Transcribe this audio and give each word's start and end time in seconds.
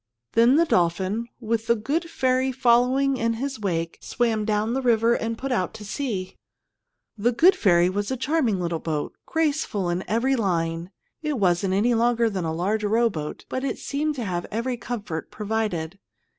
Then 0.33 0.55
the 0.55 0.65
dolphin, 0.65 1.27
with 1.39 1.67
The 1.67 1.75
Good 1.75 2.09
Ferry 2.09 2.51
following 2.51 3.17
in 3.17 3.33
his 3.33 3.59
wake, 3.59 3.99
swam 4.01 4.45
down 4.45 4.73
the 4.73 4.81
river 4.81 5.13
and 5.13 5.37
put 5.37 5.51
out 5.51 5.75
to 5.75 5.85
sea. 5.85 6.37
The 7.19 7.31
Good 7.31 7.55
Ferry 7.55 7.87
was 7.87 8.09
a 8.09 8.17
charming 8.17 8.59
little 8.59 8.79
boat, 8.79 9.13
graceful 9.27 9.89
in 9.91 10.03
every 10.07 10.35
line. 10.35 10.89
It 11.21 11.37
wasn't 11.37 11.75
any 11.75 11.93
longer 11.93 12.31
than 12.31 12.45
a 12.45 12.51
large 12.51 12.83
rowboat, 12.83 13.45
but 13.47 13.63
it 13.63 13.77
seemed 13.77 14.15
to 14.15 14.25
have 14.25 14.47
every 14.49 14.75
comfort 14.75 15.29
provided. 15.29 15.99